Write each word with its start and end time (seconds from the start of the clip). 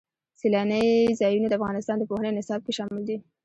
سیلانی 0.39 0.87
ځایونه 1.19 1.47
د 1.49 1.53
افغانستان 1.59 1.97
د 1.99 2.03
پوهنې 2.09 2.31
نصاب 2.37 2.61
کې 2.65 2.73
شامل 2.77 3.01
دي. 3.09 3.17